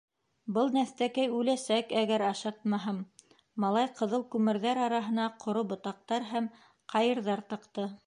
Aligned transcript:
—Был 0.53 0.69
нәҫтәкәй 0.75 1.29
үләсәк, 1.39 1.91
әгәр 2.01 2.23
ашатмаһам,— 2.29 3.03
малай 3.67 3.93
ҡыҙыл 4.01 4.27
күмерҙәр 4.37 4.83
араһына 4.89 5.31
ҡоро 5.47 5.67
ботаҡтар 5.75 6.31
һәм 6.35 6.53
ҡайырҙар 6.97 7.51
тыҡты. 7.55 7.93